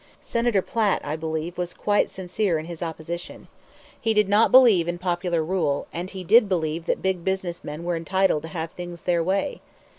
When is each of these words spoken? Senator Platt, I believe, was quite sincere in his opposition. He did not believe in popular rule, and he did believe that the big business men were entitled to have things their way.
Senator 0.19 0.63
Platt, 0.63 0.99
I 1.05 1.15
believe, 1.15 1.59
was 1.59 1.75
quite 1.75 2.09
sincere 2.09 2.57
in 2.57 2.65
his 2.65 2.81
opposition. 2.81 3.47
He 4.01 4.15
did 4.15 4.27
not 4.27 4.51
believe 4.51 4.87
in 4.87 4.97
popular 4.97 5.45
rule, 5.45 5.85
and 5.93 6.09
he 6.09 6.23
did 6.23 6.49
believe 6.49 6.87
that 6.87 6.95
the 6.95 7.01
big 7.03 7.23
business 7.23 7.63
men 7.63 7.83
were 7.83 7.95
entitled 7.95 8.41
to 8.41 8.49
have 8.49 8.71
things 8.71 9.03
their 9.03 9.23
way. 9.23 9.61